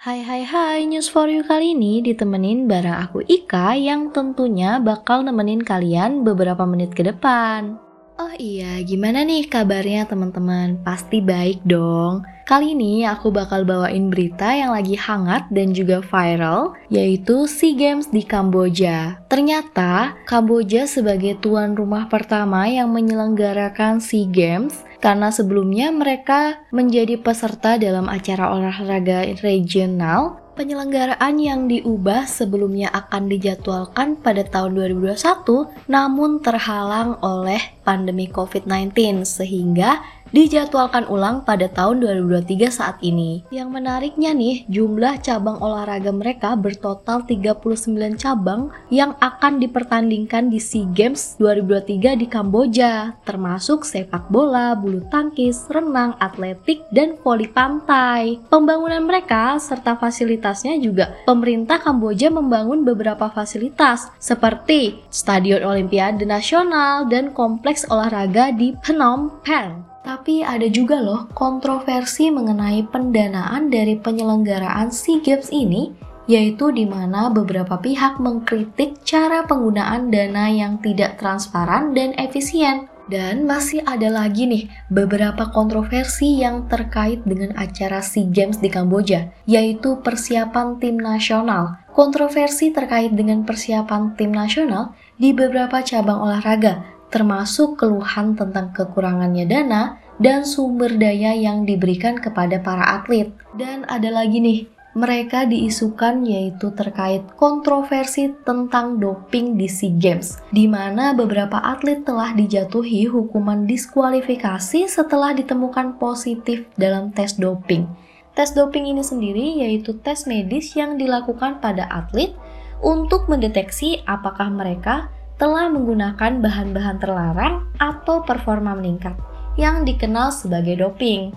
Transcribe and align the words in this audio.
Hai 0.00 0.24
hai 0.24 0.48
hai, 0.48 0.88
News 0.88 1.12
for 1.12 1.28
You 1.28 1.44
kali 1.44 1.76
ini 1.76 2.00
ditemenin 2.00 2.64
bareng 2.64 3.04
aku 3.04 3.20
Ika 3.20 3.76
yang 3.76 4.08
tentunya 4.16 4.80
bakal 4.80 5.20
nemenin 5.20 5.60
kalian 5.60 6.24
beberapa 6.24 6.64
menit 6.64 6.96
ke 6.96 7.04
depan. 7.04 7.76
Oh 8.20 8.36
iya, 8.36 8.84
gimana 8.84 9.24
nih 9.24 9.48
kabarnya 9.48 10.04
teman-teman? 10.04 10.76
Pasti 10.84 11.24
baik 11.24 11.64
dong. 11.64 12.20
Kali 12.44 12.76
ini 12.76 13.08
aku 13.08 13.32
bakal 13.32 13.64
bawain 13.64 14.12
berita 14.12 14.52
yang 14.52 14.76
lagi 14.76 14.92
hangat 14.92 15.48
dan 15.48 15.72
juga 15.72 16.04
viral, 16.04 16.76
yaitu 16.92 17.48
SEA 17.48 17.72
Games 17.72 18.12
di 18.12 18.20
Kamboja. 18.20 19.24
Ternyata, 19.24 20.20
Kamboja 20.28 20.84
sebagai 20.84 21.40
tuan 21.40 21.72
rumah 21.72 22.12
pertama 22.12 22.68
yang 22.68 22.92
menyelenggarakan 22.92 24.04
SEA 24.04 24.28
Games 24.28 24.84
karena 25.00 25.32
sebelumnya 25.32 25.88
mereka 25.88 26.60
menjadi 26.76 27.16
peserta 27.16 27.80
dalam 27.80 28.04
acara 28.04 28.52
olahraga 28.52 29.32
regional 29.40 30.36
penyelenggaraan 30.60 31.40
yang 31.40 31.72
diubah 31.72 32.28
sebelumnya 32.28 32.92
akan 32.92 33.32
dijadwalkan 33.32 34.20
pada 34.20 34.44
tahun 34.44 34.76
2021 34.92 35.88
namun 35.88 36.44
terhalang 36.44 37.16
oleh 37.24 37.80
pandemi 37.80 38.28
COVID-19 38.28 39.24
sehingga 39.24 40.04
dijadwalkan 40.30 41.06
ulang 41.10 41.42
pada 41.42 41.66
tahun 41.70 42.02
2023 42.02 42.70
saat 42.70 42.96
ini. 43.02 43.42
Yang 43.50 43.68
menariknya 43.70 44.30
nih, 44.34 44.66
jumlah 44.70 45.22
cabang 45.22 45.58
olahraga 45.58 46.10
mereka 46.14 46.54
bertotal 46.54 47.26
39 47.26 48.18
cabang 48.18 48.70
yang 48.88 49.14
akan 49.18 49.58
dipertandingkan 49.58 50.50
di 50.50 50.58
SEA 50.62 50.86
Games 50.90 51.38
2023 51.38 52.20
di 52.20 52.26
Kamboja, 52.30 53.18
termasuk 53.26 53.82
sepak 53.82 54.30
bola, 54.30 54.74
bulu 54.78 55.02
tangkis, 55.10 55.66
renang, 55.70 56.14
atletik, 56.22 56.82
dan 56.94 57.18
voli 57.20 57.50
pantai. 57.50 58.38
Pembangunan 58.48 59.02
mereka 59.02 59.58
serta 59.58 59.98
fasilitasnya 59.98 60.78
juga 60.78 61.18
pemerintah 61.26 61.82
Kamboja 61.82 62.30
membangun 62.30 62.86
beberapa 62.86 63.28
fasilitas 63.30 64.08
seperti 64.22 65.02
Stadion 65.10 65.66
Olimpiade 65.66 66.22
Nasional 66.24 67.10
dan 67.10 67.34
kompleks 67.34 67.86
olahraga 67.90 68.54
di 68.54 68.76
Phnom 68.84 69.42
Penh. 69.42 69.89
Tapi 70.00 70.40
ada 70.40 70.64
juga 70.72 70.96
loh 70.96 71.28
kontroversi 71.36 72.32
mengenai 72.32 72.88
pendanaan 72.88 73.68
dari 73.68 74.00
penyelenggaraan 74.00 74.88
SEA 74.88 75.20
Games 75.20 75.52
ini, 75.52 75.92
yaitu 76.24 76.72
di 76.72 76.88
mana 76.88 77.28
beberapa 77.28 77.76
pihak 77.76 78.16
mengkritik 78.16 79.04
cara 79.04 79.44
penggunaan 79.44 80.08
dana 80.08 80.48
yang 80.48 80.80
tidak 80.80 81.20
transparan 81.20 81.92
dan 81.92 82.16
efisien. 82.16 82.88
Dan 83.10 83.42
masih 83.42 83.82
ada 83.90 84.06
lagi 84.06 84.46
nih 84.46 84.70
beberapa 84.86 85.50
kontroversi 85.50 86.38
yang 86.38 86.70
terkait 86.70 87.26
dengan 87.26 87.50
acara 87.58 87.98
SEA 88.06 88.30
Games 88.30 88.62
di 88.62 88.70
Kamboja, 88.70 89.34
yaitu 89.50 89.98
persiapan 89.98 90.78
tim 90.78 90.94
nasional. 90.94 91.74
Kontroversi 91.90 92.70
terkait 92.70 93.10
dengan 93.10 93.42
persiapan 93.42 94.14
tim 94.14 94.30
nasional 94.30 94.94
di 95.18 95.34
beberapa 95.34 95.82
cabang 95.82 96.22
olahraga, 96.22 96.86
termasuk 97.10 97.76
keluhan 97.76 98.38
tentang 98.38 98.70
kekurangannya 98.70 99.44
dana 99.44 99.98
dan 100.22 100.46
sumber 100.46 100.94
daya 100.94 101.34
yang 101.34 101.66
diberikan 101.66 102.16
kepada 102.16 102.62
para 102.62 103.02
atlet. 103.02 103.34
Dan 103.58 103.84
ada 103.90 104.08
lagi 104.08 104.38
nih, 104.38 104.60
mereka 104.90 105.46
diisukan 105.46 106.26
yaitu 106.26 106.74
terkait 106.74 107.22
kontroversi 107.38 108.34
tentang 108.42 108.98
doping 108.98 109.54
di 109.54 109.70
SEA 109.70 109.94
Games, 109.94 110.42
di 110.50 110.66
mana 110.66 111.14
beberapa 111.14 111.62
atlet 111.62 112.02
telah 112.02 112.34
dijatuhi 112.34 113.06
hukuman 113.06 113.70
diskualifikasi 113.70 114.90
setelah 114.90 115.30
ditemukan 115.30 115.96
positif 116.02 116.66
dalam 116.74 117.14
tes 117.14 117.38
doping. 117.38 117.86
Tes 118.34 118.50
doping 118.54 118.90
ini 118.90 119.02
sendiri 119.02 119.62
yaitu 119.62 119.94
tes 120.02 120.26
medis 120.26 120.74
yang 120.74 120.98
dilakukan 120.98 121.62
pada 121.62 121.86
atlet 121.86 122.34
untuk 122.82 123.30
mendeteksi 123.30 124.02
apakah 124.08 124.50
mereka 124.50 125.12
telah 125.40 125.72
menggunakan 125.72 126.44
bahan-bahan 126.44 127.00
terlarang 127.00 127.64
atau 127.80 128.20
performa 128.20 128.76
meningkat 128.76 129.16
yang 129.56 129.88
dikenal 129.88 130.36
sebagai 130.36 130.76
doping. 130.76 131.32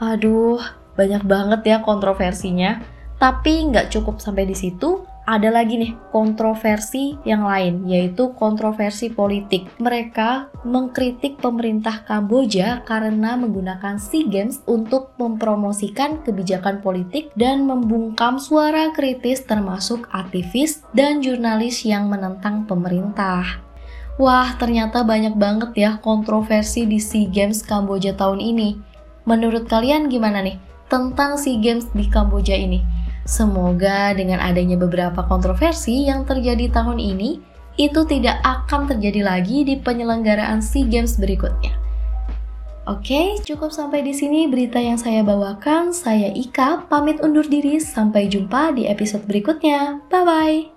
Aduh, 0.00 0.56
banyak 0.96 1.20
banget 1.28 1.60
ya 1.68 1.76
kontroversinya. 1.84 2.80
Tapi 3.20 3.68
nggak 3.68 3.92
cukup 3.92 4.24
sampai 4.24 4.48
di 4.48 4.56
situ, 4.56 5.03
ada 5.24 5.48
lagi 5.48 5.80
nih 5.80 5.92
kontroversi 6.12 7.16
yang 7.24 7.48
lain, 7.48 7.88
yaitu 7.88 8.36
kontroversi 8.36 9.08
politik. 9.08 9.72
Mereka 9.80 10.52
mengkritik 10.68 11.40
pemerintah 11.40 12.04
Kamboja 12.04 12.84
karena 12.84 13.32
menggunakan 13.40 13.96
SEA 13.96 14.28
Games 14.28 14.60
untuk 14.68 15.16
mempromosikan 15.16 16.20
kebijakan 16.20 16.84
politik 16.84 17.32
dan 17.40 17.64
membungkam 17.64 18.36
suara 18.36 18.92
kritis 18.92 19.48
termasuk 19.48 20.04
aktivis 20.12 20.84
dan 20.92 21.24
jurnalis 21.24 21.88
yang 21.88 22.12
menentang 22.12 22.68
pemerintah. 22.68 23.64
Wah, 24.20 24.54
ternyata 24.60 25.02
banyak 25.02 25.34
banget 25.34 25.70
ya 25.74 25.90
kontroversi 25.98 26.86
di 26.86 27.02
SEA 27.02 27.26
Games 27.32 27.64
Kamboja 27.64 28.14
tahun 28.14 28.38
ini. 28.38 28.78
Menurut 29.24 29.66
kalian 29.66 30.12
gimana 30.12 30.44
nih 30.44 30.60
tentang 30.86 31.40
SEA 31.40 31.58
Games 31.58 31.88
di 31.96 32.06
Kamboja 32.06 32.54
ini? 32.54 32.93
Semoga 33.24 34.12
dengan 34.12 34.40
adanya 34.40 34.76
beberapa 34.76 35.24
kontroversi 35.24 36.04
yang 36.04 36.28
terjadi 36.28 36.68
tahun 36.68 37.00
ini, 37.00 37.40
itu 37.80 38.06
tidak 38.06 38.38
akan 38.44 38.86
terjadi 38.86 39.24
lagi 39.24 39.64
di 39.66 39.80
penyelenggaraan 39.80 40.60
SEA 40.62 40.86
Games 40.86 41.16
berikutnya. 41.18 41.74
Oke, 42.84 43.40
cukup 43.48 43.72
sampai 43.72 44.04
di 44.04 44.12
sini 44.12 44.44
berita 44.44 44.76
yang 44.76 45.00
saya 45.00 45.24
bawakan. 45.24 45.96
Saya 45.96 46.28
Ika, 46.36 46.84
pamit 46.84 47.16
undur 47.24 47.48
diri. 47.48 47.80
Sampai 47.80 48.28
jumpa 48.28 48.76
di 48.76 48.84
episode 48.84 49.24
berikutnya. 49.24 50.04
Bye 50.12 50.24
bye. 50.28 50.73